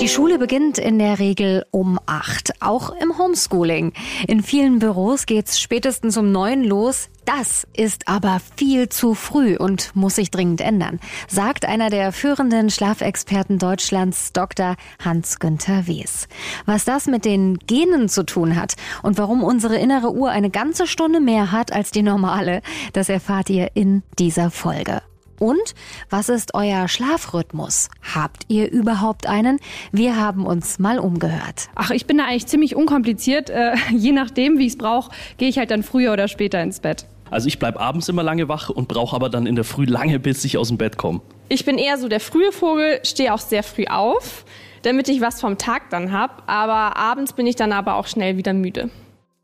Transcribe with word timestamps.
Die 0.00 0.08
Schule 0.08 0.38
beginnt 0.38 0.78
in 0.78 0.98
der 0.98 1.18
Regel 1.18 1.66
um 1.70 2.00
acht, 2.06 2.54
auch 2.62 2.90
im 3.02 3.18
Homeschooling. 3.18 3.92
In 4.26 4.42
vielen 4.42 4.78
Büros 4.78 5.26
geht's 5.26 5.60
spätestens 5.60 6.16
um 6.16 6.32
neun 6.32 6.64
los. 6.64 7.10
Das 7.26 7.66
ist 7.74 8.08
aber 8.08 8.40
viel 8.56 8.88
zu 8.88 9.12
früh 9.12 9.58
und 9.58 9.94
muss 9.94 10.14
sich 10.14 10.30
dringend 10.30 10.62
ändern, 10.62 11.00
sagt 11.28 11.66
einer 11.66 11.90
der 11.90 12.12
führenden 12.12 12.70
Schlafexperten 12.70 13.58
Deutschlands, 13.58 14.32
Dr. 14.32 14.76
Hans-Günther 15.04 15.86
Wes. 15.86 16.28
Was 16.64 16.86
das 16.86 17.06
mit 17.06 17.26
den 17.26 17.58
Genen 17.58 18.08
zu 18.08 18.24
tun 18.24 18.56
hat 18.56 18.76
und 19.02 19.18
warum 19.18 19.44
unsere 19.44 19.76
innere 19.76 20.14
Uhr 20.14 20.30
eine 20.30 20.48
ganze 20.48 20.86
Stunde 20.86 21.20
mehr 21.20 21.52
hat 21.52 21.72
als 21.72 21.90
die 21.90 22.02
normale, 22.02 22.62
das 22.94 23.10
erfahrt 23.10 23.50
ihr 23.50 23.72
in 23.74 24.02
dieser 24.18 24.50
Folge. 24.50 25.02
Und 25.40 25.74
was 26.10 26.28
ist 26.28 26.54
euer 26.54 26.86
Schlafrhythmus? 26.86 27.88
Habt 28.14 28.44
ihr 28.48 28.70
überhaupt 28.70 29.26
einen? 29.26 29.58
Wir 29.90 30.16
haben 30.16 30.44
uns 30.44 30.78
mal 30.78 30.98
umgehört. 30.98 31.70
Ach, 31.74 31.90
ich 31.90 32.06
bin 32.06 32.18
da 32.18 32.26
eigentlich 32.26 32.46
ziemlich 32.46 32.76
unkompliziert. 32.76 33.48
Äh, 33.48 33.74
je 33.96 34.12
nachdem, 34.12 34.58
wie 34.58 34.66
ich 34.66 34.74
es 34.74 34.78
brauche, 34.78 35.10
gehe 35.38 35.48
ich 35.48 35.56
halt 35.56 35.70
dann 35.70 35.82
früher 35.82 36.12
oder 36.12 36.28
später 36.28 36.62
ins 36.62 36.80
Bett. 36.80 37.06
Also 37.30 37.48
ich 37.48 37.58
bleibe 37.58 37.80
abends 37.80 38.08
immer 38.10 38.22
lange 38.22 38.48
wach 38.50 38.68
und 38.68 38.86
brauche 38.86 39.16
aber 39.16 39.30
dann 39.30 39.46
in 39.46 39.54
der 39.54 39.64
Früh 39.64 39.86
lange, 39.86 40.18
bis 40.18 40.44
ich 40.44 40.58
aus 40.58 40.68
dem 40.68 40.76
Bett 40.76 40.98
komme. 40.98 41.22
Ich 41.48 41.64
bin 41.64 41.78
eher 41.78 41.96
so 41.96 42.08
der 42.08 42.20
frühe 42.20 42.52
Vogel, 42.52 43.00
stehe 43.02 43.32
auch 43.32 43.38
sehr 43.38 43.62
früh 43.62 43.86
auf, 43.86 44.44
damit 44.82 45.08
ich 45.08 45.22
was 45.22 45.40
vom 45.40 45.56
Tag 45.56 45.88
dann 45.88 46.12
habe. 46.12 46.34
Aber 46.48 46.98
abends 46.98 47.32
bin 47.32 47.46
ich 47.46 47.56
dann 47.56 47.72
aber 47.72 47.94
auch 47.94 48.06
schnell 48.06 48.36
wieder 48.36 48.52
müde. 48.52 48.90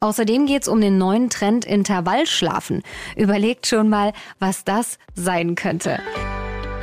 Außerdem 0.00 0.44
geht's 0.44 0.68
um 0.68 0.80
den 0.82 0.98
neuen 0.98 1.30
Trend 1.30 1.64
Intervallschlafen. 1.64 2.82
Überlegt 3.16 3.66
schon 3.66 3.88
mal, 3.88 4.12
was 4.38 4.62
das 4.62 4.98
sein 5.14 5.54
könnte. 5.54 5.98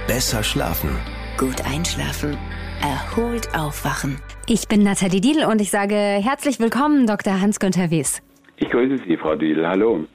Besser 0.07 0.41
schlafen. 0.43 0.89
Gut 1.37 1.61
einschlafen. 1.63 2.37
Erholt 2.81 3.53
aufwachen. 3.55 4.19
Ich 4.47 4.67
bin 4.67 4.81
Nathalie 4.81 5.21
Diel 5.21 5.45
und 5.45 5.61
ich 5.61 5.69
sage 5.69 5.95
herzlich 5.95 6.59
willkommen, 6.59 7.05
Dr. 7.05 7.39
Hans-Günther 7.39 7.91
Wies. 7.91 8.21
Ich 8.57 8.69
grüße 8.69 9.03
Sie, 9.07 9.15
Frau 9.15 9.35
Diel. 9.35 9.65
Hallo. 9.65 10.05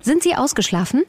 Sind 0.00 0.22
Sie 0.22 0.36
ausgeschlafen? 0.36 1.02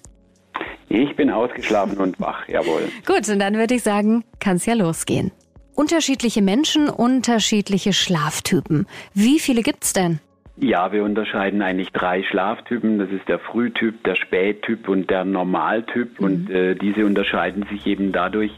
Ich 0.90 1.16
bin 1.16 1.30
ausgeschlafen 1.30 1.98
und 1.98 2.20
wach, 2.20 2.48
jawohl. 2.48 2.90
Gut, 3.06 3.30
und 3.30 3.40
dann 3.40 3.54
würde 3.56 3.76
ich 3.76 3.84
sagen, 3.84 4.24
kann's 4.40 4.66
ja 4.66 4.74
losgehen. 4.74 5.32
Unterschiedliche 5.76 6.42
Menschen, 6.42 6.90
unterschiedliche 6.90 7.94
Schlaftypen. 7.94 8.88
Wie 9.14 9.40
viele 9.40 9.62
gibt's 9.62 9.94
denn? 9.94 10.20
Ja, 10.58 10.94
wir 10.94 11.04
unterscheiden 11.04 11.62
eigentlich 11.62 11.92
drei 11.92 12.24
Schlaftypen. 12.24 12.98
Das 12.98 13.10
ist 13.10 13.28
der 13.28 13.40
Frühtyp, 13.40 14.04
der 14.06 14.16
Spättyp 14.16 14.88
und 14.88 15.10
der 15.10 15.26
Normaltyp. 15.26 16.20
Mhm. 16.20 16.26
Und 16.26 16.50
äh, 16.50 16.76
diese 16.76 17.06
unterscheiden 17.06 17.66
sich 17.70 17.86
eben 17.86 18.14
dadurch, 18.14 18.52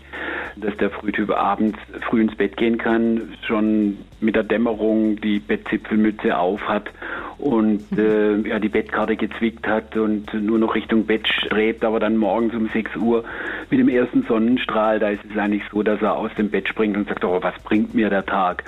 dass 0.56 0.78
der 0.78 0.92
Frühtyp 0.92 1.32
abends 1.32 1.80
früh 2.08 2.22
ins 2.22 2.36
Bett 2.36 2.56
gehen 2.56 2.78
kann, 2.78 3.34
schon 3.46 3.98
mit 4.20 4.36
der 4.36 4.44
Dämmerung 4.44 5.16
die 5.22 5.40
Bettzipfelmütze 5.40 6.38
auf 6.38 6.62
hat 6.68 6.90
und 7.38 7.84
äh, 7.98 8.38
ja, 8.48 8.60
die 8.60 8.70
Bettkarte 8.70 9.16
gezwickt 9.16 9.68
hat 9.68 9.96
und 9.96 10.34
nur 10.34 10.58
noch 10.58 10.74
Richtung 10.74 11.06
Bett 11.06 11.28
strebt, 11.28 11.84
aber 11.84 12.00
dann 12.00 12.18
morgens 12.18 12.56
um 12.56 12.68
6 12.70 12.96
Uhr 12.96 13.24
mit 13.70 13.80
dem 13.80 13.90
ersten 13.90 14.24
Sonnenstrahl, 14.24 15.00
da 15.00 15.10
ist 15.10 15.24
es 15.30 15.38
eigentlich 15.38 15.64
so, 15.72 15.84
dass 15.84 16.02
er 16.02 16.16
aus 16.16 16.32
dem 16.36 16.50
Bett 16.50 16.68
springt 16.68 16.98
und 16.98 17.08
sagt, 17.08 17.24
oh, 17.24 17.38
was 17.42 17.54
bringt 17.64 17.94
mir 17.94 18.10
der 18.10 18.26
Tag? 18.26 18.64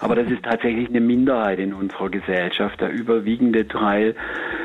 Aber 0.00 0.14
das 0.14 0.30
ist 0.30 0.42
tatsächlich 0.42 0.88
eine 0.88 1.00
Minderheit 1.00 1.58
in 1.58 1.72
unserer 1.72 2.10
Gesellschaft. 2.10 2.80
Der 2.80 2.90
überwiegende 2.90 3.66
Teil, 3.66 4.14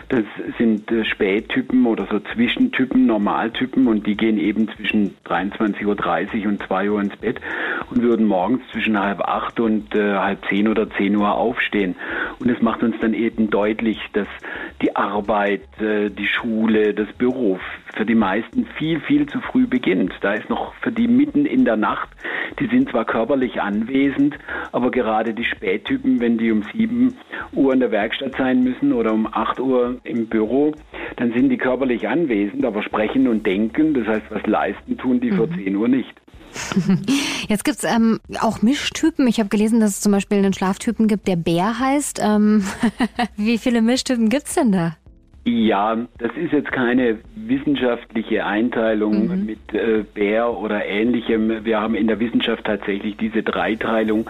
das 0.09 0.23
sind 0.57 0.91
äh, 0.91 1.05
Spättypen 1.05 1.85
oder 1.85 2.07
so 2.11 2.19
Zwischentypen, 2.19 3.05
Normaltypen 3.05 3.87
und 3.87 4.05
die 4.05 4.15
gehen 4.15 4.37
eben 4.37 4.69
zwischen 4.75 5.15
23.30 5.25 6.43
Uhr 6.43 6.49
und 6.49 6.63
2 6.63 6.91
Uhr 6.91 7.01
ins 7.01 7.15
Bett 7.17 7.39
und 7.89 8.01
würden 8.01 8.25
morgens 8.25 8.61
zwischen 8.71 8.99
halb 8.99 9.21
acht 9.21 9.59
und 9.59 9.95
äh, 9.95 10.15
halb 10.15 10.45
zehn 10.49 10.67
oder 10.67 10.89
zehn 10.91 11.15
Uhr 11.15 11.33
aufstehen. 11.33 11.95
Und 12.41 12.49
es 12.49 12.61
macht 12.61 12.81
uns 12.81 12.95
dann 12.99 13.13
eben 13.13 13.51
deutlich, 13.51 13.99
dass 14.13 14.27
die 14.81 14.95
Arbeit, 14.95 15.61
äh, 15.79 16.09
die 16.09 16.27
Schule, 16.27 16.93
das 16.93 17.07
Büro 17.13 17.59
für 17.95 18.05
die 18.05 18.15
meisten 18.15 18.65
viel, 18.77 18.99
viel 18.99 19.27
zu 19.27 19.39
früh 19.41 19.67
beginnt. 19.67 20.13
Da 20.21 20.33
ist 20.33 20.49
noch 20.49 20.73
für 20.81 20.91
die 20.91 21.07
mitten 21.07 21.45
in 21.45 21.65
der 21.65 21.77
Nacht, 21.77 22.09
die 22.59 22.67
sind 22.67 22.89
zwar 22.89 23.05
körperlich 23.05 23.61
anwesend, 23.61 24.37
aber 24.71 24.89
gerade 24.89 25.33
die 25.33 25.43
Spättypen, 25.43 26.19
wenn 26.19 26.37
die 26.37 26.51
um 26.51 26.63
sieben 26.73 27.15
Uhr 27.53 27.73
in 27.73 27.79
der 27.79 27.91
Werkstatt 27.91 28.35
sein 28.37 28.63
müssen 28.63 28.91
oder 28.91 29.13
um 29.13 29.27
acht 29.31 29.59
Uhr 29.59 29.99
im 30.03 30.27
Büro, 30.27 30.73
dann 31.17 31.33
sind 31.33 31.49
die 31.49 31.57
körperlich 31.57 32.07
anwesend, 32.07 32.65
aber 32.65 32.81
sprechen 32.81 33.27
und 33.27 33.45
denken, 33.45 33.93
das 33.93 34.07
heißt, 34.07 34.25
was 34.31 34.45
leisten 34.47 34.97
tun 34.97 35.19
die 35.19 35.31
mhm. 35.31 35.37
vor 35.37 35.49
zehn 35.51 35.75
Uhr 35.75 35.87
nicht. 35.87 36.20
Jetzt 37.47 37.65
gibt's 37.65 37.83
ähm, 37.83 38.19
auch 38.39 38.61
Mischtypen. 38.61 39.27
Ich 39.27 39.39
habe 39.39 39.49
gelesen, 39.49 39.79
dass 39.79 39.91
es 39.91 40.01
zum 40.01 40.11
Beispiel 40.11 40.37
einen 40.37 40.53
Schlaftypen 40.53 41.07
gibt, 41.07 41.27
der 41.27 41.35
Bär 41.35 41.79
heißt. 41.79 42.19
Ähm, 42.23 42.63
wie 43.37 43.57
viele 43.57 43.81
Mischtypen 43.81 44.29
gibt's 44.29 44.55
denn 44.55 44.71
da? 44.71 44.95
Ja, 45.43 45.97
das 46.19 46.31
ist 46.35 46.53
jetzt 46.53 46.71
keine 46.71 47.17
wissenschaftliche 47.35 48.45
Einteilung 48.45 49.27
mhm. 49.27 49.45
mit 49.45 49.73
äh, 49.73 50.03
Bär 50.13 50.55
oder 50.55 50.85
ähnlichem. 50.85 51.65
Wir 51.65 51.81
haben 51.81 51.95
in 51.95 52.05
der 52.05 52.19
Wissenschaft 52.19 52.65
tatsächlich 52.65 53.17
diese 53.17 53.41
Dreiteilung 53.41 54.29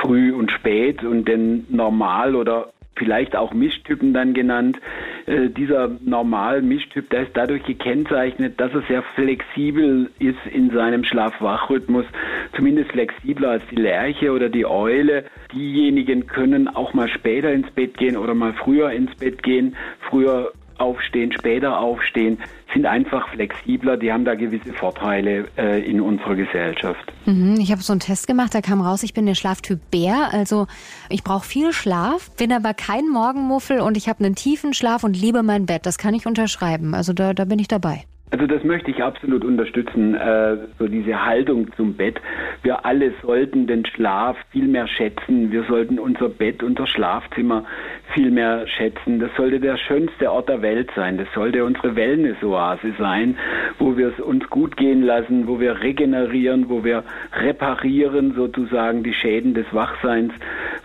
früh 0.00 0.32
und 0.32 0.52
spät 0.52 1.02
und 1.02 1.26
den 1.26 1.66
normal 1.68 2.36
oder 2.36 2.72
vielleicht 2.96 3.36
auch 3.36 3.52
Mischtypen 3.52 4.12
dann 4.12 4.34
genannt. 4.34 4.78
Äh, 5.26 5.48
dieser 5.48 5.90
normal 6.04 6.62
Mischtyp, 6.62 7.10
der 7.10 7.22
ist 7.22 7.32
dadurch 7.34 7.62
gekennzeichnet, 7.64 8.60
dass 8.60 8.72
er 8.72 8.82
sehr 8.82 9.02
flexibel 9.14 10.10
ist 10.18 10.38
in 10.50 10.70
seinem 10.70 11.04
Schlaf-Wach-Rhythmus, 11.04 12.06
zumindest 12.54 12.90
flexibler 12.92 13.50
als 13.50 13.62
die 13.70 13.76
Lerche 13.76 14.32
oder 14.32 14.48
die 14.48 14.66
Eule. 14.66 15.24
Diejenigen 15.52 16.26
können 16.26 16.68
auch 16.68 16.94
mal 16.94 17.08
später 17.08 17.52
ins 17.52 17.70
Bett 17.70 17.96
gehen 17.96 18.16
oder 18.16 18.34
mal 18.34 18.52
früher 18.52 18.90
ins 18.90 19.14
Bett 19.16 19.42
gehen, 19.42 19.76
früher 20.10 20.52
aufstehen, 20.78 21.32
später 21.32 21.78
aufstehen, 21.78 22.38
sind 22.72 22.86
einfach 22.86 23.28
flexibler, 23.28 23.96
die 23.96 24.12
haben 24.12 24.24
da 24.24 24.34
gewisse 24.34 24.72
Vorteile 24.72 25.48
äh, 25.56 25.82
in 25.88 26.00
unserer 26.00 26.34
Gesellschaft. 26.34 27.12
Mhm, 27.26 27.56
ich 27.60 27.70
habe 27.72 27.82
so 27.82 27.92
einen 27.92 28.00
Test 28.00 28.26
gemacht, 28.26 28.54
da 28.54 28.60
kam 28.60 28.80
raus, 28.80 29.02
ich 29.02 29.14
bin 29.14 29.26
der 29.26 29.34
Schlaftyp 29.34 29.80
Bär, 29.90 30.30
also 30.32 30.66
ich 31.08 31.24
brauche 31.24 31.46
viel 31.46 31.72
Schlaf, 31.72 32.30
bin 32.36 32.52
aber 32.52 32.74
kein 32.74 33.08
Morgenmuffel 33.08 33.80
und 33.80 33.96
ich 33.96 34.08
habe 34.08 34.24
einen 34.24 34.34
tiefen 34.34 34.74
Schlaf 34.74 35.04
und 35.04 35.16
liebe 35.16 35.42
mein 35.42 35.66
Bett. 35.66 35.86
Das 35.86 35.98
kann 35.98 36.14
ich 36.14 36.26
unterschreiben, 36.26 36.94
also 36.94 37.12
da, 37.12 37.34
da 37.34 37.44
bin 37.44 37.58
ich 37.58 37.68
dabei. 37.68 38.04
Also 38.32 38.46
das 38.46 38.64
möchte 38.64 38.90
ich 38.90 39.02
absolut 39.02 39.44
unterstützen, 39.44 40.14
äh, 40.14 40.56
so 40.78 40.88
diese 40.88 41.22
Haltung 41.22 41.70
zum 41.76 41.92
Bett. 41.92 42.18
Wir 42.62 42.86
alle 42.86 43.12
sollten 43.20 43.66
den 43.66 43.84
Schlaf 43.84 44.38
viel 44.50 44.68
mehr 44.68 44.88
schätzen. 44.88 45.52
Wir 45.52 45.64
sollten 45.64 45.98
unser 45.98 46.30
Bett, 46.30 46.62
unser 46.62 46.86
Schlafzimmer 46.86 47.66
viel 48.14 48.30
mehr 48.30 48.66
schätzen. 48.66 49.20
Das 49.20 49.30
sollte 49.36 49.60
der 49.60 49.76
schönste 49.76 50.32
Ort 50.32 50.48
der 50.48 50.62
Welt 50.62 50.90
sein. 50.96 51.18
Das 51.18 51.28
sollte 51.34 51.62
unsere 51.62 51.94
Wellness-Oase 51.94 52.94
sein, 52.98 53.36
wo 53.78 53.98
wir 53.98 54.08
es 54.08 54.18
uns 54.18 54.48
gut 54.48 54.78
gehen 54.78 55.02
lassen, 55.02 55.46
wo 55.46 55.60
wir 55.60 55.82
regenerieren, 55.82 56.70
wo 56.70 56.84
wir 56.84 57.04
reparieren 57.34 58.32
sozusagen 58.34 59.02
die 59.02 59.12
Schäden 59.12 59.52
des 59.52 59.66
Wachseins. 59.72 60.32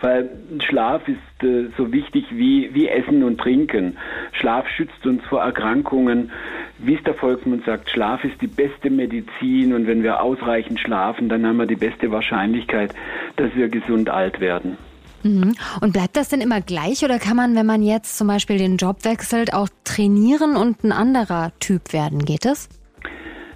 Weil 0.02 0.28
Schlaf 0.68 1.08
ist 1.08 1.42
äh, 1.42 1.68
so 1.78 1.92
wichtig 1.92 2.26
wie, 2.30 2.74
wie 2.74 2.88
Essen 2.88 3.22
und 3.22 3.38
Trinken. 3.38 3.96
Schlaf 4.32 4.68
schützt 4.68 5.06
uns 5.06 5.24
vor 5.24 5.40
Erkrankungen 5.42 6.30
wie 6.78 6.94
es 6.94 7.02
der 7.04 7.14
Volksmund 7.14 7.64
sagt, 7.64 7.90
Schlaf 7.90 8.24
ist 8.24 8.40
die 8.40 8.46
beste 8.46 8.90
Medizin 8.90 9.72
und 9.72 9.86
wenn 9.86 10.02
wir 10.02 10.22
ausreichend 10.22 10.78
schlafen, 10.80 11.28
dann 11.28 11.46
haben 11.46 11.56
wir 11.56 11.66
die 11.66 11.76
beste 11.76 12.10
Wahrscheinlichkeit, 12.10 12.94
dass 13.36 13.54
wir 13.54 13.68
gesund 13.68 14.08
alt 14.10 14.40
werden. 14.40 14.76
Mhm. 15.22 15.54
Und 15.80 15.92
bleibt 15.92 16.16
das 16.16 16.28
denn 16.28 16.40
immer 16.40 16.60
gleich 16.60 17.04
oder 17.04 17.18
kann 17.18 17.36
man, 17.36 17.56
wenn 17.56 17.66
man 17.66 17.82
jetzt 17.82 18.16
zum 18.16 18.28
Beispiel 18.28 18.58
den 18.58 18.76
Job 18.76 19.04
wechselt, 19.04 19.52
auch 19.52 19.68
trainieren 19.84 20.56
und 20.56 20.84
ein 20.84 20.92
anderer 20.92 21.52
Typ 21.58 21.92
werden? 21.92 22.24
Geht 22.24 22.44
das? 22.44 22.68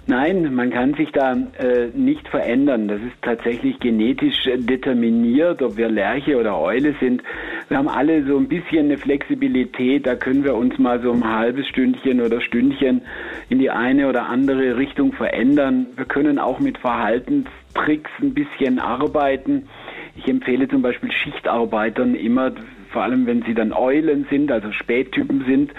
Nein, 0.05 0.53
man 0.53 0.69
kann 0.69 0.93
sich 0.95 1.09
da 1.13 1.31
äh, 1.31 1.87
nicht 1.95 2.27
verändern. 2.27 2.89
Das 2.89 2.99
ist 2.99 3.21
tatsächlich 3.21 3.79
genetisch 3.79 4.49
determiniert, 4.57 5.61
ob 5.61 5.77
wir 5.77 5.87
Lerche 5.87 6.37
oder 6.37 6.59
Eule 6.59 6.93
sind. 6.99 7.23
Wir 7.69 7.77
haben 7.77 7.87
alle 7.87 8.25
so 8.25 8.37
ein 8.37 8.47
bisschen 8.47 8.85
eine 8.85 8.97
Flexibilität. 8.97 10.05
Da 10.05 10.15
können 10.15 10.43
wir 10.43 10.55
uns 10.55 10.77
mal 10.77 11.01
so 11.01 11.11
ein 11.11 11.23
halbes 11.23 11.67
Stündchen 11.67 12.21
oder 12.21 12.41
Stündchen 12.41 13.01
in 13.49 13.59
die 13.59 13.69
eine 13.69 14.07
oder 14.07 14.27
andere 14.27 14.77
Richtung 14.77 15.13
verändern. 15.13 15.87
Wir 15.95 16.05
können 16.05 16.39
auch 16.39 16.59
mit 16.59 16.77
Verhaltenstricks 16.77 18.11
ein 18.21 18.33
bisschen 18.33 18.79
arbeiten. 18.79 19.67
Ich 20.15 20.27
empfehle 20.27 20.67
zum 20.67 20.81
Beispiel 20.81 21.11
Schichtarbeitern 21.11 22.15
immer, 22.15 22.51
vor 22.91 23.03
allem 23.03 23.25
wenn 23.25 23.41
sie 23.43 23.53
dann 23.53 23.73
Eulen 23.73 24.27
sind, 24.29 24.51
also 24.51 24.71
Spättypen 24.71 25.43
sind, 25.45 25.73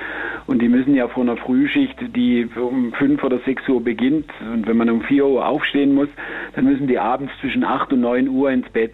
und 0.46 0.60
die 0.60 0.68
müssen 0.68 0.94
ja 0.94 1.08
vor 1.08 1.22
einer 1.22 1.36
Frühschicht, 1.36 1.96
die 2.14 2.46
um 2.56 2.92
fünf 2.92 3.22
oder 3.24 3.38
sechs 3.40 3.66
Uhr 3.68 3.82
beginnt, 3.82 4.30
und 4.52 4.66
wenn 4.66 4.76
man 4.76 4.90
um 4.90 5.02
vier 5.02 5.26
Uhr 5.26 5.46
aufstehen 5.46 5.94
muss, 5.94 6.08
dann 6.54 6.66
müssen 6.66 6.86
die 6.86 6.98
abends 6.98 7.32
zwischen 7.40 7.64
acht 7.64 7.92
und 7.92 8.00
neun 8.00 8.28
Uhr 8.28 8.50
ins 8.50 8.68
Bett. 8.70 8.92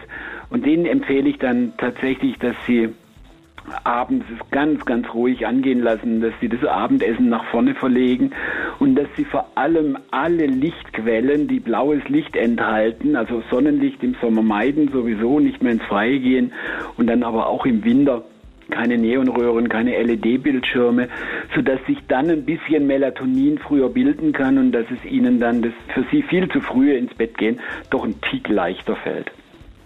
Und 0.49 0.65
denen 0.65 0.85
empfehle 0.85 1.29
ich 1.29 1.37
dann 1.37 1.73
tatsächlich, 1.77 2.37
dass 2.39 2.55
sie 2.65 2.89
abends 3.83 4.25
es 4.33 4.49
ganz, 4.51 4.85
ganz 4.85 5.13
ruhig 5.13 5.45
angehen 5.45 5.81
lassen, 5.81 6.21
dass 6.21 6.33
sie 6.39 6.49
das 6.49 6.63
Abendessen 6.63 7.29
nach 7.29 7.45
vorne 7.45 7.75
verlegen 7.75 8.31
und 8.79 8.95
dass 8.95 9.07
sie 9.15 9.25
vor 9.25 9.45
allem 9.55 9.97
alle 10.11 10.45
Lichtquellen, 10.45 11.47
die 11.47 11.59
blaues 11.59 12.07
Licht 12.09 12.35
enthalten, 12.35 13.15
also 13.15 13.43
Sonnenlicht 13.49 14.03
im 14.03 14.15
Sommer 14.21 14.41
meiden, 14.41 14.91
sowieso 14.91 15.39
nicht 15.39 15.61
mehr 15.61 15.73
ins 15.73 15.83
Freie 15.83 16.19
gehen 16.19 16.53
und 16.97 17.07
dann 17.07 17.23
aber 17.23 17.47
auch 17.47 17.65
im 17.65 17.83
Winter 17.83 18.23
keine 18.71 18.97
Neonröhren, 18.97 19.69
keine 19.69 20.01
LED-Bildschirme, 20.01 21.09
sodass 21.55 21.79
sich 21.85 21.97
dann 22.07 22.29
ein 22.29 22.45
bisschen 22.45 22.87
Melatonin 22.87 23.59
früher 23.59 23.89
bilden 23.89 24.31
kann 24.31 24.57
und 24.57 24.71
dass 24.71 24.85
es 24.89 25.09
ihnen 25.09 25.39
dann 25.39 25.61
das 25.61 25.73
für 25.93 26.05
sie 26.11 26.23
viel 26.23 26.49
zu 26.49 26.61
früh 26.61 26.95
ins 26.95 27.13
Bett 27.13 27.37
gehen 27.37 27.59
doch 27.89 28.03
ein 28.03 28.15
Tick 28.21 28.47
leichter 28.47 28.95
fällt. 28.95 29.31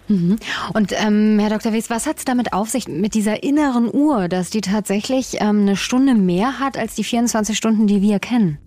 Mhm. 0.08 0.36
Und 0.72 0.92
ähm, 0.92 1.38
Herr 1.40 1.50
Dr. 1.50 1.72
Wies, 1.72 1.90
was 1.90 2.06
hat 2.06 2.18
es 2.18 2.24
damit 2.24 2.52
auf 2.52 2.68
sich 2.68 2.86
mit 2.88 3.14
dieser 3.14 3.42
inneren 3.42 3.92
Uhr, 3.92 4.28
dass 4.28 4.50
die 4.50 4.60
tatsächlich 4.60 5.38
ähm, 5.40 5.62
eine 5.62 5.76
Stunde 5.76 6.14
mehr 6.14 6.60
hat 6.60 6.78
als 6.78 6.94
die 6.94 7.04
24 7.04 7.56
Stunden, 7.56 7.86
die 7.86 8.02
wir 8.02 8.18
kennen? 8.20 8.58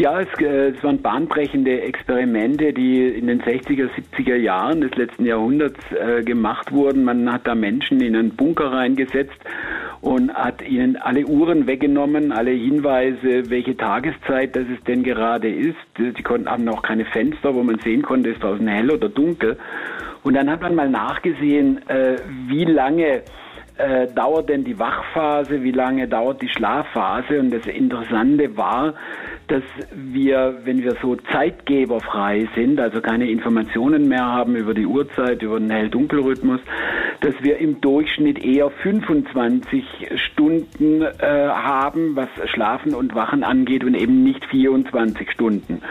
Ja, 0.00 0.18
es, 0.18 0.28
äh, 0.40 0.70
es, 0.70 0.82
waren 0.82 1.02
bahnbrechende 1.02 1.82
Experimente, 1.82 2.72
die 2.72 3.06
in 3.06 3.26
den 3.26 3.42
60er, 3.42 3.90
70er 4.16 4.34
Jahren 4.34 4.80
des 4.80 4.94
letzten 4.94 5.26
Jahrhunderts 5.26 5.78
äh, 5.92 6.22
gemacht 6.22 6.72
wurden. 6.72 7.04
Man 7.04 7.30
hat 7.30 7.46
da 7.46 7.54
Menschen 7.54 8.00
in 8.00 8.16
einen 8.16 8.30
Bunker 8.30 8.72
reingesetzt 8.72 9.36
und 10.00 10.32
hat 10.32 10.66
ihnen 10.66 10.96
alle 10.96 11.26
Uhren 11.26 11.66
weggenommen, 11.66 12.32
alle 12.32 12.52
Hinweise, 12.52 13.50
welche 13.50 13.76
Tageszeit 13.76 14.56
das 14.56 14.64
es 14.74 14.82
denn 14.84 15.02
gerade 15.02 15.50
ist. 15.50 15.76
Sie 15.98 16.22
konnten 16.22 16.48
haben 16.48 16.66
auch 16.70 16.80
keine 16.80 17.04
Fenster, 17.04 17.54
wo 17.54 17.62
man 17.62 17.78
sehen 17.80 18.00
konnte, 18.00 18.30
ist 18.30 18.42
draußen 18.42 18.66
hell 18.66 18.90
oder 18.90 19.10
dunkel. 19.10 19.58
Und 20.22 20.32
dann 20.32 20.48
hat 20.48 20.62
man 20.62 20.74
mal 20.74 20.88
nachgesehen, 20.88 21.86
äh, 21.90 22.16
wie 22.48 22.64
lange 22.64 23.20
äh, 23.80 24.06
dauert 24.12 24.48
denn 24.48 24.64
die 24.64 24.78
Wachphase, 24.78 25.62
wie 25.62 25.72
lange 25.72 26.06
dauert 26.06 26.42
die 26.42 26.48
Schlafphase. 26.48 27.40
Und 27.40 27.50
das 27.50 27.66
Interessante 27.66 28.56
war, 28.56 28.94
dass 29.48 29.62
wir, 29.92 30.60
wenn 30.64 30.82
wir 30.82 30.96
so 31.02 31.16
zeitgeberfrei 31.16 32.48
sind, 32.54 32.78
also 32.78 33.00
keine 33.00 33.30
Informationen 33.30 34.08
mehr 34.08 34.24
haben 34.24 34.54
über 34.54 34.74
die 34.74 34.86
Uhrzeit, 34.86 35.42
über 35.42 35.58
den 35.58 35.70
Hell-Dunkel-Rhythmus, 35.70 36.60
dass 37.20 37.34
wir 37.42 37.58
im 37.58 37.80
Durchschnitt 37.80 38.44
eher 38.44 38.70
25 38.70 39.84
Stunden 40.14 41.02
äh, 41.02 41.48
haben, 41.48 42.16
was 42.16 42.28
Schlafen 42.50 42.94
und 42.94 43.14
Wachen 43.14 43.42
angeht 43.42 43.82
und 43.82 43.94
eben 43.94 44.22
nicht 44.22 44.44
24 44.46 45.30
Stunden. 45.30 45.82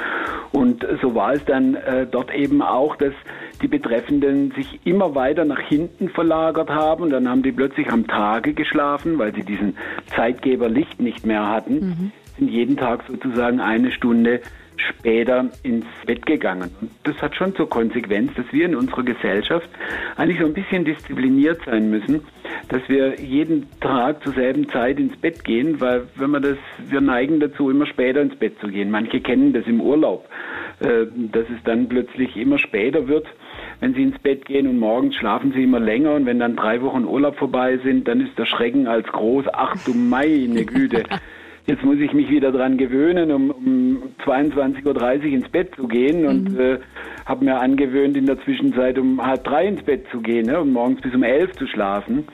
Und 0.51 0.85
so 1.01 1.13
war 1.15 1.33
es 1.33 1.43
dann 1.45 1.75
äh, 1.75 2.07
dort 2.09 2.33
eben 2.33 2.61
auch, 2.61 2.95
dass 2.95 3.13
die 3.61 3.67
Betreffenden 3.67 4.51
sich 4.51 4.79
immer 4.85 5.15
weiter 5.15 5.45
nach 5.45 5.59
hinten 5.59 6.09
verlagert 6.09 6.69
haben. 6.69 7.03
Und 7.03 7.09
dann 7.11 7.27
haben 7.27 7.43
die 7.43 7.51
plötzlich 7.51 7.91
am 7.91 8.07
Tage 8.07 8.53
geschlafen, 8.53 9.17
weil 9.17 9.33
sie 9.33 9.43
diesen 9.43 9.77
Zeitgeber 10.15 10.69
Licht 10.69 10.99
nicht 11.01 11.25
mehr 11.25 11.47
hatten, 11.47 11.73
mhm. 11.73 12.11
sind 12.37 12.49
jeden 12.49 12.77
Tag 12.77 13.03
sozusagen 13.07 13.59
eine 13.59 13.91
Stunde 13.91 14.41
später 14.79 15.49
ins 15.63 15.85
Bett 16.05 16.25
gegangen. 16.25 16.71
Und 16.81 16.91
das 17.03 17.21
hat 17.21 17.35
schon 17.35 17.55
zur 17.55 17.69
Konsequenz, 17.69 18.33
dass 18.35 18.45
wir 18.51 18.65
in 18.65 18.75
unserer 18.75 19.03
Gesellschaft 19.03 19.69
eigentlich 20.15 20.39
so 20.39 20.45
ein 20.45 20.53
bisschen 20.53 20.85
diszipliniert 20.85 21.59
sein 21.65 21.89
müssen, 21.89 22.21
dass 22.69 22.87
wir 22.87 23.19
jeden 23.19 23.67
Tag 23.81 24.23
zur 24.23 24.33
selben 24.33 24.69
Zeit 24.69 24.99
ins 24.99 25.15
Bett 25.17 25.43
gehen, 25.43 25.79
weil 25.81 26.07
wenn 26.15 26.31
man 26.31 26.43
das, 26.43 26.57
wir 26.87 27.01
neigen 27.01 27.39
dazu, 27.39 27.69
immer 27.69 27.85
später 27.85 28.21
ins 28.21 28.35
Bett 28.35 28.59
zu 28.59 28.67
gehen. 28.67 28.91
Manche 28.91 29.21
kennen 29.21 29.53
das 29.53 29.65
im 29.65 29.81
Urlaub, 29.81 30.27
dass 30.79 31.45
es 31.49 31.63
dann 31.65 31.89
plötzlich 31.89 32.37
immer 32.37 32.57
später 32.57 33.07
wird 33.07 33.27
wenn 33.79 33.93
sie 33.93 34.03
ins 34.03 34.19
Bett 34.19 34.45
gehen 34.45 34.67
und 34.67 34.77
morgens 34.77 35.15
schlafen 35.15 35.53
sie 35.53 35.63
immer 35.63 35.79
länger 35.79 36.13
und 36.13 36.25
wenn 36.25 36.39
dann 36.39 36.55
drei 36.55 36.81
Wochen 36.81 37.05
Urlaub 37.05 37.37
vorbei 37.37 37.77
sind, 37.83 38.07
dann 38.07 38.21
ist 38.21 38.37
der 38.37 38.45
Schrecken 38.45 38.87
als 38.87 39.07
groß. 39.07 39.45
Ach 39.53 39.75
du 39.85 39.93
meine 39.93 40.65
Güte. 40.65 41.03
Jetzt 41.69 41.83
muss 41.83 41.99
ich 41.99 42.13
mich 42.13 42.27
wieder 42.31 42.51
dran 42.51 42.77
gewöhnen, 42.77 43.31
um, 43.31 43.51
um 43.51 44.01
22.30 44.25 44.85
Uhr 44.87 45.23
ins 45.25 45.49
Bett 45.49 45.75
zu 45.75 45.87
gehen 45.87 46.25
und 46.25 46.53
mhm. 46.53 46.59
äh, 46.59 46.79
habe 47.27 47.45
mir 47.45 47.59
angewöhnt, 47.59 48.17
in 48.17 48.25
der 48.25 48.41
Zwischenzeit 48.41 48.97
um 48.97 49.23
halb 49.23 49.43
drei 49.43 49.67
ins 49.67 49.83
Bett 49.83 50.07
zu 50.11 50.19
gehen 50.19 50.47
ne, 50.47 50.59
und 50.59 50.73
morgens 50.73 50.99
bis 51.01 51.13
um 51.13 51.21
elf 51.21 51.51
zu 51.51 51.67
schlafen. 51.67 52.27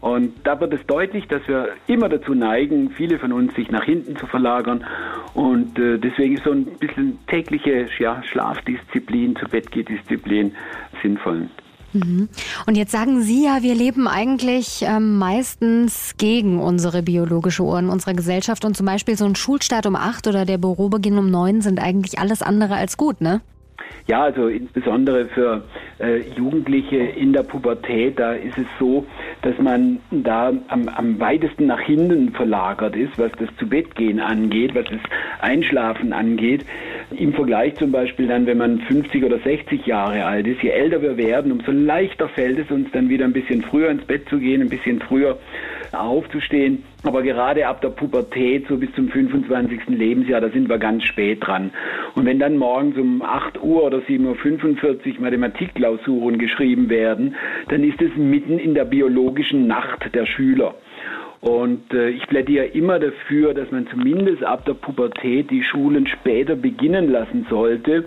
Und 0.00 0.32
da 0.44 0.58
wird 0.58 0.72
es 0.72 0.86
deutlich, 0.86 1.28
dass 1.28 1.46
wir 1.46 1.68
immer 1.86 2.08
dazu 2.08 2.32
neigen, 2.32 2.88
viele 2.88 3.18
von 3.18 3.30
uns 3.30 3.54
sich 3.56 3.70
nach 3.70 3.84
hinten 3.84 4.16
zu 4.16 4.26
verlagern. 4.26 4.82
Und 5.34 5.78
äh, 5.78 5.98
deswegen 5.98 6.36
ist 6.36 6.44
so 6.44 6.52
ein 6.52 6.64
bisschen 6.64 7.18
tägliche 7.26 7.88
ja, 7.98 8.22
Schlafdisziplin, 8.22 9.36
zu 9.36 9.44
Bett 9.50 9.68
Disziplin 9.74 10.52
sinnvoll. 11.02 11.50
Mhm. 11.92 12.28
Und 12.66 12.76
jetzt 12.76 12.92
sagen 12.92 13.22
Sie 13.22 13.44
ja, 13.44 13.62
wir 13.62 13.74
leben 13.74 14.08
eigentlich 14.08 14.82
ähm, 14.82 15.18
meistens 15.18 16.14
gegen 16.18 16.60
unsere 16.60 17.02
biologische 17.02 17.62
Uhr 17.62 17.78
in 17.78 17.88
unserer 17.88 18.14
Gesellschaft 18.14 18.64
und 18.64 18.76
zum 18.76 18.86
Beispiel 18.86 19.16
so 19.16 19.24
ein 19.24 19.36
Schulstart 19.36 19.86
um 19.86 19.96
acht 19.96 20.26
oder 20.26 20.44
der 20.44 20.58
Bürobeginn 20.58 21.18
um 21.18 21.30
neun 21.30 21.62
sind 21.62 21.80
eigentlich 21.80 22.18
alles 22.18 22.42
andere 22.42 22.76
als 22.76 22.96
gut, 22.96 23.20
ne? 23.20 23.40
Ja, 24.06 24.22
also 24.22 24.48
insbesondere 24.48 25.26
für 25.26 25.64
äh, 26.00 26.22
Jugendliche 26.36 26.96
in 26.96 27.32
der 27.32 27.42
Pubertät, 27.42 28.18
da 28.18 28.32
ist 28.32 28.56
es 28.56 28.66
so, 28.78 29.06
dass 29.42 29.58
man 29.58 30.00
da 30.10 30.52
am, 30.68 30.88
am 30.88 31.20
weitesten 31.20 31.66
nach 31.66 31.80
hinten 31.80 32.32
verlagert 32.32 32.96
ist, 32.96 33.18
was 33.18 33.30
das 33.32 33.48
Zubettgehen 33.58 34.18
angeht, 34.18 34.74
was 34.74 34.86
das 34.86 35.00
Einschlafen 35.40 36.14
angeht. 36.14 36.64
Im 37.10 37.34
Vergleich 37.34 37.74
zum 37.74 37.92
Beispiel 37.92 38.26
dann, 38.26 38.46
wenn 38.46 38.58
man 38.58 38.80
50 38.80 39.24
oder 39.24 39.38
60 39.40 39.86
Jahre 39.86 40.24
alt 40.24 40.46
ist, 40.46 40.62
je 40.62 40.70
älter 40.70 41.02
wir 41.02 41.18
werden, 41.18 41.52
umso 41.52 41.70
leichter 41.70 42.28
fällt 42.28 42.58
es 42.58 42.70
uns 42.70 42.90
dann 42.92 43.10
wieder 43.10 43.26
ein 43.26 43.32
bisschen 43.34 43.62
früher 43.62 43.90
ins 43.90 44.04
Bett 44.04 44.28
zu 44.28 44.38
gehen, 44.38 44.62
ein 44.62 44.70
bisschen 44.70 45.00
früher 45.00 45.38
aufzustehen. 45.94 46.84
Aber 47.04 47.22
gerade 47.22 47.66
ab 47.66 47.80
der 47.80 47.90
Pubertät, 47.90 48.66
so 48.68 48.76
bis 48.76 48.92
zum 48.94 49.08
25. 49.08 49.88
Lebensjahr, 49.88 50.40
da 50.40 50.48
sind 50.48 50.68
wir 50.68 50.78
ganz 50.78 51.04
spät 51.04 51.46
dran. 51.46 51.70
Und 52.14 52.26
wenn 52.26 52.38
dann 52.38 52.56
morgens 52.56 52.96
um 52.96 53.22
8 53.22 53.62
Uhr 53.62 53.84
oder 53.84 53.98
7.45 53.98 55.16
Uhr 55.16 55.20
Mathematikklausuren 55.20 56.38
geschrieben 56.38 56.88
werden, 56.88 57.34
dann 57.68 57.84
ist 57.84 58.00
es 58.02 58.14
mitten 58.16 58.58
in 58.58 58.74
der 58.74 58.84
biologischen 58.84 59.66
Nacht 59.66 60.14
der 60.14 60.26
Schüler. 60.26 60.74
Und 61.40 61.92
äh, 61.94 62.10
ich 62.10 62.26
plädiere 62.26 62.66
immer 62.66 62.98
dafür, 62.98 63.54
dass 63.54 63.70
man 63.70 63.86
zumindest 63.86 64.42
ab 64.42 64.64
der 64.64 64.74
Pubertät 64.74 65.50
die 65.50 65.62
Schulen 65.62 66.06
später 66.08 66.56
beginnen 66.56 67.12
lassen 67.12 67.46
sollte, 67.48 68.04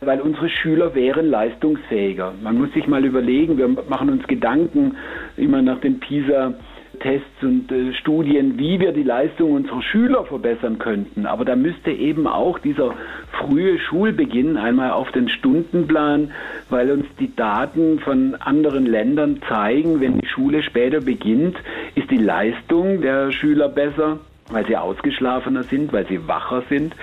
weil 0.00 0.20
unsere 0.20 0.48
Schüler 0.48 0.94
wären 0.94 1.28
leistungsfähiger. 1.28 2.32
Man 2.42 2.58
muss 2.58 2.72
sich 2.72 2.86
mal 2.86 3.04
überlegen, 3.04 3.58
wir 3.58 3.68
machen 3.68 4.08
uns 4.08 4.26
Gedanken 4.26 4.96
immer 5.36 5.60
nach 5.60 5.80
den 5.80 6.00
PISA 6.00 6.54
Tests 7.02 7.42
und 7.42 7.70
äh, 7.70 7.92
Studien, 7.94 8.58
wie 8.58 8.80
wir 8.80 8.92
die 8.92 9.02
Leistung 9.02 9.52
unserer 9.52 9.82
Schüler 9.82 10.24
verbessern 10.24 10.78
könnten. 10.78 11.26
Aber 11.26 11.44
da 11.44 11.56
müsste 11.56 11.90
eben 11.90 12.26
auch 12.26 12.58
dieser 12.58 12.94
frühe 13.32 13.78
Schulbeginn 13.78 14.56
einmal 14.56 14.92
auf 14.92 15.10
den 15.12 15.28
Stundenplan, 15.28 16.30
weil 16.70 16.90
uns 16.90 17.06
die 17.18 17.34
Daten 17.34 17.98
von 17.98 18.36
anderen 18.36 18.86
Ländern 18.86 19.40
zeigen, 19.48 20.00
wenn 20.00 20.18
die 20.18 20.26
Schule 20.26 20.62
später 20.62 21.00
beginnt, 21.00 21.56
ist 21.94 22.10
die 22.10 22.18
Leistung 22.18 23.00
der 23.00 23.32
Schüler 23.32 23.68
besser, 23.68 24.20
weil 24.52 24.66
sie 24.66 24.76
ausgeschlafener 24.76 25.62
sind, 25.64 25.92
weil 25.92 26.06
sie 26.06 26.26
wacher 26.28 26.62
sind. 26.68 26.94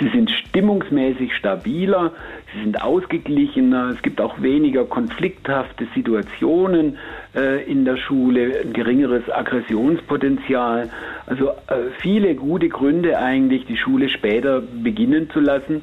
Sie 0.00 0.08
sind 0.08 0.30
stimmungsmäßig 0.30 1.34
stabiler, 1.34 2.12
sie 2.52 2.62
sind 2.62 2.82
ausgeglichener, 2.82 3.90
es 3.90 4.02
gibt 4.02 4.20
auch 4.20 4.42
weniger 4.42 4.84
konflikthafte 4.84 5.86
Situationen 5.94 6.98
äh, 7.34 7.62
in 7.70 7.84
der 7.84 7.96
Schule, 7.96 8.60
ein 8.64 8.72
geringeres 8.72 9.30
Aggressionspotenzial. 9.30 10.90
Also 11.26 11.50
äh, 11.50 11.90
viele 12.00 12.34
gute 12.34 12.68
Gründe 12.68 13.18
eigentlich, 13.18 13.66
die 13.66 13.76
Schule 13.76 14.08
später 14.08 14.60
beginnen 14.60 15.30
zu 15.30 15.40
lassen. 15.40 15.82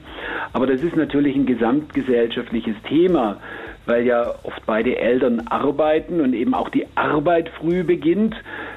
Aber 0.54 0.68
das 0.68 0.84
ist 0.84 0.96
natürlich 0.96 1.36
ein 1.36 1.46
gesamtgesellschaftliches 1.46 2.75
Thema 2.88 3.38
weil 3.86 4.06
ja 4.06 4.36
oft 4.44 4.66
beide 4.66 4.98
Eltern 4.98 5.48
arbeiten 5.48 6.22
und 6.22 6.34
eben 6.34 6.54
auch 6.54 6.70
die 6.70 6.86
Arbeit 6.96 7.50
früh 7.50 7.84
beginnt, 7.84 8.36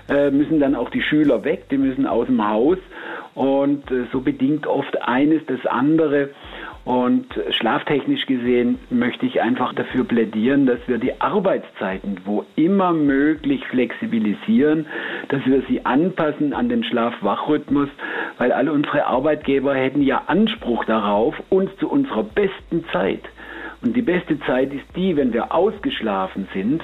äh, 0.08 0.30
müssen 0.30 0.60
dann 0.60 0.74
auch 0.74 0.90
die 0.90 1.02
Schüler 1.02 1.44
weg, 1.44 1.68
die 1.70 1.78
müssen 1.78 2.06
aus 2.06 2.26
dem 2.26 2.46
Haus 2.46 2.78
und 3.34 3.90
äh, 3.90 4.04
so 4.12 4.20
bedingt 4.20 4.66
oft 4.66 5.00
eines 5.02 5.44
das 5.46 5.64
andere. 5.66 6.30
Und 6.84 7.26
schlaftechnisch 7.48 8.26
gesehen 8.26 8.78
möchte 8.90 9.24
ich 9.24 9.40
einfach 9.40 9.72
dafür 9.72 10.04
plädieren, 10.04 10.66
dass 10.66 10.80
wir 10.86 10.98
die 10.98 11.18
Arbeitszeiten 11.18 12.20
wo 12.26 12.44
immer 12.56 12.92
möglich 12.92 13.66
flexibilisieren, 13.68 14.84
dass 15.30 15.46
wir 15.46 15.62
sie 15.66 15.86
anpassen 15.86 16.52
an 16.52 16.68
den 16.68 16.84
Schlaf-Wach-Rhythmus, 16.84 17.88
weil 18.36 18.52
alle 18.52 18.70
unsere 18.70 19.06
Arbeitgeber 19.06 19.74
hätten 19.74 20.02
ja 20.02 20.24
Anspruch 20.26 20.84
darauf, 20.84 21.34
uns 21.48 21.74
zu 21.78 21.88
unserer 21.88 22.22
besten 22.22 22.84
Zeit 22.92 23.22
und 23.84 23.94
die 23.94 24.02
beste 24.02 24.40
Zeit 24.40 24.72
ist 24.72 24.86
die, 24.96 25.14
wenn 25.16 25.34
wir 25.34 25.52
ausgeschlafen 25.54 26.48
sind, 26.54 26.82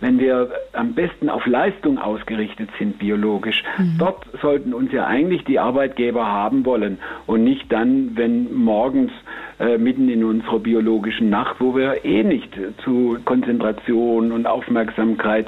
wenn 0.00 0.18
wir 0.18 0.50
am 0.72 0.94
besten 0.94 1.28
auf 1.28 1.46
Leistung 1.46 1.98
ausgerichtet 1.98 2.70
sind 2.78 2.98
biologisch. 2.98 3.62
Mhm. 3.78 3.96
Dort 3.98 4.26
sollten 4.40 4.72
uns 4.74 4.92
ja 4.92 5.06
eigentlich 5.06 5.44
die 5.44 5.58
Arbeitgeber 5.58 6.26
haben 6.26 6.64
wollen 6.64 6.98
und 7.26 7.44
nicht 7.44 7.70
dann, 7.72 8.16
wenn 8.16 8.54
morgens 8.54 9.12
äh, 9.58 9.76
mitten 9.78 10.08
in 10.08 10.24
unserer 10.24 10.60
biologischen 10.60 11.30
Nacht, 11.30 11.56
wo 11.58 11.74
wir 11.74 12.04
eh 12.04 12.22
nicht 12.22 12.50
zu 12.84 13.18
Konzentration 13.24 14.32
und 14.32 14.46
Aufmerksamkeit 14.46 15.46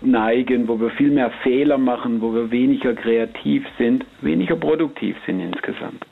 neigen, 0.00 0.68
wo 0.68 0.80
wir 0.80 0.90
viel 0.90 1.10
mehr 1.10 1.30
Fehler 1.42 1.78
machen, 1.78 2.20
wo 2.20 2.32
wir 2.34 2.50
weniger 2.50 2.94
kreativ 2.94 3.64
sind, 3.78 4.04
weniger 4.20 4.56
produktiv 4.56 5.16
sind 5.26 5.40
insgesamt. 5.40 6.04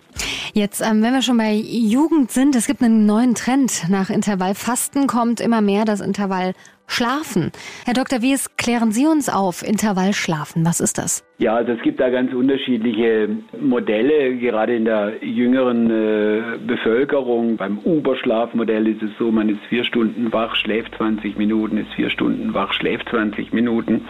Jetzt, 0.52 0.80
ähm, 0.80 1.02
wenn 1.02 1.12
wir 1.12 1.22
schon 1.22 1.37
bei 1.37 1.52
Jugend 1.52 2.30
sind, 2.30 2.56
es 2.56 2.66
gibt 2.66 2.82
einen 2.82 3.06
neuen 3.06 3.34
Trend. 3.34 3.88
Nach 3.88 4.10
Intervallfasten 4.10 5.06
kommt 5.06 5.40
immer 5.40 5.60
mehr 5.60 5.84
das 5.84 6.00
Intervall 6.00 6.54
Schlafen. 6.90 7.52
Herr 7.87 7.94
Dr. 7.94 8.20
Wies, 8.20 8.56
klären 8.56 8.90
Sie 8.90 9.06
uns 9.06 9.28
auf. 9.28 9.62
Intervallschlafen, 9.62 10.66
was 10.66 10.80
ist 10.80 10.99
das? 10.99 11.25
Ja, 11.38 11.54
also 11.54 11.73
es 11.73 11.80
gibt 11.82 12.00
da 12.00 12.11
ganz 12.11 12.35
unterschiedliche 12.35 13.28
Modelle, 13.61 14.37
gerade 14.37 14.75
in 14.75 14.85
der 14.85 15.25
jüngeren 15.25 15.88
äh, 15.88 16.59
Bevölkerung. 16.66 17.56
Beim 17.56 17.78
Uberschlafmodell 17.78 18.88
ist 18.88 19.02
es 19.02 19.11
so, 19.18 19.30
man 19.30 19.49
ist 19.49 19.61
vier 19.68 19.85
Stunden 19.85 20.32
wach, 20.32 20.56
schläft 20.56 20.97
20 20.97 21.38
Minuten, 21.38 21.78
ist 21.78 21.92
vier 21.94 22.11
Stunden 22.11 22.52
wach, 22.54 22.73
schläft 22.73 23.09
20 23.09 23.52
Minuten. 23.52 24.06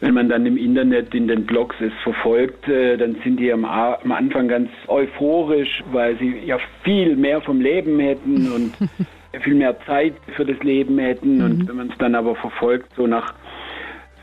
Wenn 0.00 0.14
man 0.14 0.28
dann 0.28 0.46
im 0.46 0.56
Internet 0.56 1.14
in 1.14 1.28
den 1.28 1.44
Blogs 1.44 1.76
es 1.80 1.92
verfolgt, 2.02 2.66
äh, 2.68 2.96
dann 2.96 3.16
sind 3.22 3.38
die 3.38 3.52
am, 3.52 3.64
am 3.64 4.12
Anfang 4.12 4.48
ganz 4.48 4.70
euphorisch, 4.88 5.82
weil 5.92 6.18
sie 6.18 6.38
ja 6.44 6.58
viel 6.84 7.16
mehr 7.16 7.40
vom 7.42 7.60
Leben 7.60 7.98
hätten 7.98 8.50
und 8.54 8.74
viel 9.42 9.54
mehr 9.54 9.78
Zeit 9.86 10.14
für 10.36 10.44
das 10.44 10.58
Leben 10.62 10.98
hätten. 10.98 11.36
Mhm. 11.36 11.44
Und 11.44 11.68
wenn 11.68 11.76
man 11.76 11.88
es 11.90 11.98
dann 11.98 12.14
aber 12.14 12.34
verfolgt, 12.34 12.94
so 12.96 13.06
nach 13.06 13.34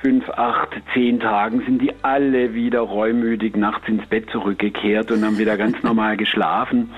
fünf, 0.01 0.29
acht, 0.29 0.69
zehn 0.93 1.19
Tagen 1.19 1.61
sind 1.65 1.81
die 1.81 1.91
alle 2.01 2.53
wieder 2.53 2.81
reumütig 2.81 3.55
nachts 3.55 3.87
ins 3.87 4.05
Bett 4.07 4.29
zurückgekehrt 4.29 5.11
und 5.11 5.23
haben 5.23 5.37
wieder 5.37 5.57
ganz 5.57 5.81
normal 5.83 6.17
geschlafen, 6.17 6.91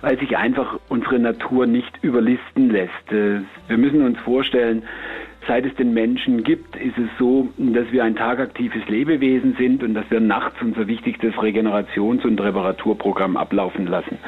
weil 0.00 0.18
sich 0.18 0.36
einfach 0.36 0.78
unsere 0.88 1.18
Natur 1.18 1.66
nicht 1.66 1.92
überlisten 2.02 2.70
lässt. 2.70 3.12
Äh, 3.12 3.40
wir 3.68 3.78
müssen 3.78 4.02
uns 4.02 4.18
vorstellen, 4.20 4.84
Seit 5.46 5.66
es 5.66 5.74
den 5.74 5.92
Menschen 5.92 6.42
gibt, 6.42 6.76
ist 6.76 6.96
es 6.96 7.08
so, 7.18 7.48
dass 7.58 7.90
wir 7.92 8.02
ein 8.02 8.16
tagaktives 8.16 8.88
Lebewesen 8.88 9.54
sind 9.58 9.82
und 9.82 9.94
dass 9.94 10.10
wir 10.10 10.20
nachts 10.20 10.56
unser 10.62 10.86
wichtigstes 10.86 11.34
Regenerations- 11.34 12.24
und 12.24 12.40
Reparaturprogramm 12.40 13.36
ablaufen 13.36 13.86
lassen. 13.86 14.18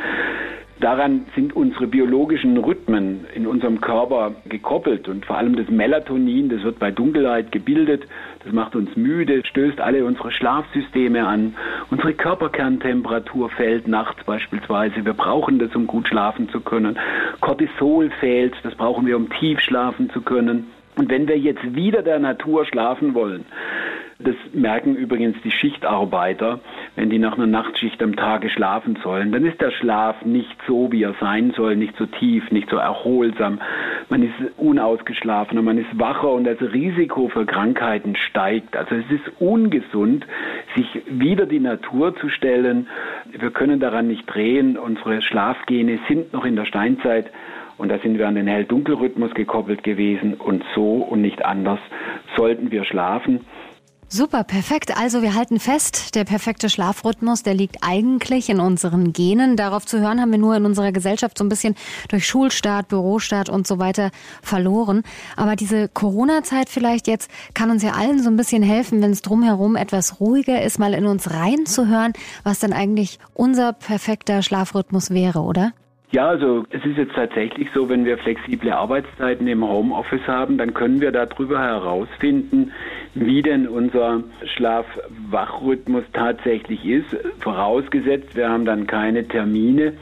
Daran 0.79 1.25
sind 1.35 1.57
unsere 1.57 1.87
biologischen 1.87 2.59
Rhythmen 2.59 3.25
in 3.35 3.47
unserem 3.47 3.81
Körper 3.81 4.35
gekoppelt 4.47 5.09
und 5.09 5.25
vor 5.25 5.39
allem 5.39 5.57
das 5.57 5.71
Melatonin, 5.71 6.51
das 6.51 6.63
wird 6.65 6.79
bei 6.79 6.91
Dunkelheit 6.91 7.51
gebildet, 7.51 8.07
das 8.45 8.53
macht 8.53 8.77
uns 8.77 8.95
müde, 8.95 9.43
stößt 9.47 9.81
alle 9.81 10.05
unsere 10.05 10.31
Schlafsysteme 10.31 11.27
an. 11.27 11.55
Unsere 11.91 12.13
Körperkerntemperatur 12.13 13.49
fällt 13.49 13.89
nachts 13.89 14.23
beispielsweise. 14.25 15.03
Wir 15.05 15.15
brauchen 15.15 15.59
das, 15.59 15.75
um 15.75 15.87
gut 15.87 16.09
schlafen 16.09 16.51
zu 16.51 16.61
können. 16.61 16.99
Cortisol 17.41 18.11
fehlt, 18.21 18.55
das 18.63 18.75
brauchen 18.75 19.07
wir, 19.07 19.17
um 19.17 19.31
tief 19.31 19.61
schlafen 19.61 20.11
zu 20.11 20.21
können. 20.21 20.67
Und 20.97 21.11
wenn 21.11 21.29
wir 21.29 21.39
jetzt 21.39 21.75
wieder 21.75 22.03
der 22.03 22.19
Natur 22.19 22.65
schlafen 22.65 23.15
wollen, 23.15 23.45
das 24.19 24.35
merken 24.55 24.97
übrigens 24.97 25.37
die 25.45 25.51
Schichtarbeiter, 25.51 26.61
wenn 26.95 27.11
die 27.11 27.19
nach 27.19 27.35
einer 27.37 27.47
Nachtschicht 27.47 28.03
am 28.03 28.17
Tage 28.17 28.49
schlafen 28.49 28.99
sollen, 29.03 29.31
dann 29.31 29.45
ist 29.45 29.61
der 29.61 29.71
Schlaf 29.73 30.25
nicht 30.25 30.57
so, 30.67 30.91
wie 30.91 31.03
er 31.03 31.15
sein 31.21 31.53
soll, 31.55 31.77
nicht 31.77 31.95
so 31.99 32.07
tief, 32.07 32.51
nicht 32.51 32.71
so 32.71 32.77
erholsam. 32.77 33.61
Man 34.09 34.23
ist 34.23 34.33
unausgeschlafen 34.57 35.59
und 35.59 35.67
man 35.67 35.77
ist 35.77 35.99
wacher 35.99 36.31
und 36.31 36.45
das 36.45 36.61
Risiko 36.63 37.29
für 37.29 37.45
Krankheiten 37.45 38.17
steigt. 38.17 38.75
Also 38.75 38.95
es 38.95 39.11
ist 39.11 39.39
ungesund, 39.39 40.27
sich 40.75 40.87
wieder 41.07 41.45
die 41.45 41.61
Natur 41.61 42.17
zu 42.17 42.31
stellen. 42.31 42.89
Wir 43.31 43.51
können 43.51 43.81
daran 43.81 44.09
nicht 44.09 44.25
drehen. 44.27 44.79
Unsere 44.79 45.21
Schlafgene 45.21 45.99
sind 46.09 46.33
noch 46.33 46.47
in 46.47 46.57
der 46.57 46.65
Steinzeit 46.65 47.31
und 47.79 47.89
da 47.89 47.99
sind 47.99 48.19
wir 48.19 48.27
an 48.27 48.35
den 48.35 48.47
Hell-Dunkel-Rhythmus 48.47 49.35
gekoppelt 49.35 49.83
gewesen 49.83 50.35
und 50.35 50.65
so 50.75 50.95
und 50.97 51.21
nicht 51.21 51.45
anders 51.45 51.81
sollten 52.37 52.71
wir 52.71 52.85
schlafen. 52.85 53.41
Super, 54.09 54.45
perfekt. 54.45 54.97
Also 54.97 55.21
wir 55.21 55.35
halten 55.35 55.59
fest, 55.59 56.15
der 56.15 56.23
perfekte 56.23 56.71
Schlafrhythmus, 56.71 57.43
der 57.43 57.55
liegt 57.55 57.79
eigentlich 57.81 58.49
in 58.49 58.61
unseren 58.61 59.13
Genen. 59.13 59.57
Darauf 59.57 59.85
zu 59.85 59.99
hören 59.99 60.21
haben 60.21 60.31
wir 60.31 60.39
nur 60.39 60.57
in 60.57 60.65
unserer 60.65 60.93
Gesellschaft 60.93 61.37
so 61.37 61.45
ein 61.45 61.49
bisschen 61.49 61.75
durch 62.09 62.25
Schulstart, 62.25 62.87
Bürostart 62.87 63.49
und 63.49 63.67
so 63.67 63.81
weiter 63.81 64.13
verloren. 64.43 65.03
Aber 65.37 65.57
diese 65.57 65.89
Corona-Zeit 65.89 66.69
vielleicht 66.69 67.09
jetzt 67.09 67.29
kann 67.53 67.73
uns 67.73 67.83
ja 67.83 67.95
allen 67.95 68.23
so 68.23 68.31
ein 68.31 68.37
bisschen 68.37 68.63
helfen, 68.63 69.03
wenn 69.03 69.11
es 69.11 69.23
drumherum 69.23 69.75
etwas 69.75 70.21
ruhiger 70.21 70.63
ist, 70.63 70.79
mal 70.79 70.95
in 70.95 71.07
uns 71.07 71.35
reinzuhören, 71.35 72.13
was 72.45 72.61
dann 72.61 72.73
eigentlich 72.73 73.19
unser 73.35 73.73
perfekter 73.73 74.41
Schlafrhythmus 74.43 75.11
wäre, 75.11 75.41
oder? 75.41 75.73
Ja, 76.13 76.29
also 76.29 76.65
es 76.71 76.85
ist 76.85 76.99
jetzt 76.99 77.15
tatsächlich 77.17 77.69
so, 77.75 77.89
wenn 77.89 78.05
wir 78.05 78.17
flexible 78.19 78.71
Arbeitszeiten 78.71 79.49
im 79.49 79.67
Homeoffice 79.67 80.27
haben, 80.29 80.57
dann 80.57 80.73
können 80.73 81.01
wir 81.01 81.11
darüber 81.11 81.61
herausfinden, 81.61 82.71
wie 83.15 83.43
denn 83.43 83.67
unser 83.67 84.23
Schlaf-Wach-Rhythmus 84.55 86.05
tatsächlich 86.13 86.85
ist. 86.85 87.17
Vorausgesetzt, 87.41 88.37
wir 88.37 88.49
haben 88.49 88.65
dann 88.65 88.87
keine 88.87 89.27
Termine 89.27 89.95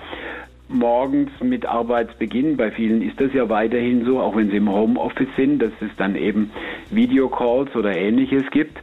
morgens 0.69 1.31
mit 1.41 1.65
Arbeitsbeginn. 1.65 2.57
Bei 2.59 2.71
vielen 2.71 3.01
ist 3.01 3.19
das 3.21 3.33
ja 3.33 3.49
weiterhin 3.49 4.05
so, 4.05 4.21
auch 4.21 4.37
wenn 4.37 4.51
sie 4.51 4.57
im 4.57 4.71
Homeoffice 4.71 5.29
sind, 5.37 5.61
dass 5.61 5.73
es 5.81 5.91
dann 5.97 6.17
eben 6.17 6.51
Videocalls 6.91 7.75
oder 7.77 7.97
ähnliches 7.97 8.51
gibt. 8.51 8.79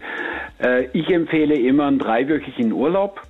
Äh, 0.59 0.87
ich 0.93 1.09
empfehle 1.11 1.55
immer 1.55 1.85
einen 1.85 1.99
dreiwöchigen 1.99 2.71
Urlaub. 2.71 3.21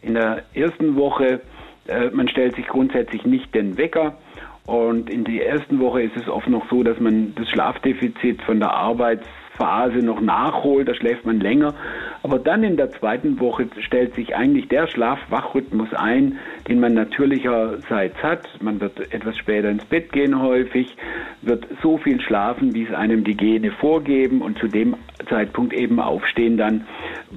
In 0.00 0.14
der 0.14 0.42
ersten 0.54 0.96
Woche 0.96 1.40
äh, 1.86 2.10
man 2.10 2.28
stellt 2.28 2.56
sich 2.56 2.66
grundsätzlich 2.66 3.24
nicht 3.24 3.54
den 3.54 3.76
Wecker. 3.76 4.18
Und 4.64 5.10
in 5.10 5.24
der 5.24 5.48
ersten 5.48 5.80
Woche 5.80 6.02
ist 6.02 6.16
es 6.16 6.28
oft 6.28 6.48
noch 6.48 6.68
so, 6.70 6.84
dass 6.84 7.00
man 7.00 7.34
das 7.34 7.48
Schlafdefizit 7.48 8.42
von 8.42 8.60
der 8.60 8.72
Arbeitsphase 8.72 9.98
noch 9.98 10.20
nachholt, 10.20 10.88
da 10.88 10.94
schläft 10.94 11.26
man 11.26 11.40
länger. 11.40 11.74
Aber 12.22 12.38
dann 12.38 12.62
in 12.62 12.76
der 12.76 12.92
zweiten 12.92 13.40
Woche 13.40 13.66
stellt 13.80 14.14
sich 14.14 14.36
eigentlich 14.36 14.68
der 14.68 14.86
Schlaf-Wach-Rhythmus 14.86 15.92
ein, 15.94 16.38
den 16.68 16.78
man 16.78 16.94
natürlicherseits 16.94 18.22
hat. 18.22 18.48
Man 18.60 18.80
wird 18.80 19.12
etwas 19.12 19.36
später 19.36 19.68
ins 19.68 19.84
Bett 19.84 20.12
gehen 20.12 20.40
häufig, 20.40 20.96
wird 21.42 21.66
so 21.82 21.98
viel 21.98 22.20
schlafen, 22.20 22.72
wie 22.72 22.84
es 22.84 22.94
einem 22.94 23.24
die 23.24 23.36
Gene 23.36 23.72
vorgeben 23.72 24.42
und 24.42 24.58
zu 24.58 24.68
dem 24.68 24.94
Zeitpunkt 25.28 25.72
eben 25.72 25.98
aufstehen 25.98 26.56
dann, 26.56 26.86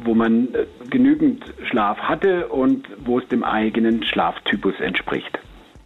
wo 0.03 0.13
man 0.13 0.53
äh, 0.53 0.65
genügend 0.89 1.43
Schlaf 1.69 1.97
hatte 1.97 2.47
und 2.47 2.87
wo 2.99 3.19
es 3.19 3.27
dem 3.29 3.43
eigenen 3.43 4.03
Schlaftypus 4.03 4.79
entspricht. 4.79 5.39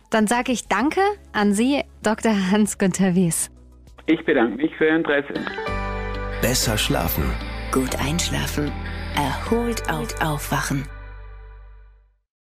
Dann 0.09 0.27
sage 0.27 0.51
ich 0.51 0.67
Danke 0.67 1.01
an 1.33 1.53
Sie, 1.53 1.83
Dr. 2.03 2.31
Hans-Günther 2.51 3.15
Wies. 3.15 3.51
Ich 4.05 4.23
bedanke 4.25 4.57
mich 4.57 4.75
für 4.75 4.85
Ihr 4.85 4.95
Interesse. 4.95 5.33
Besser 6.41 6.77
schlafen. 6.77 7.23
Gut 7.71 7.95
einschlafen. 7.99 8.71
Erholt 9.15 9.83
aufwachen. 9.91 10.85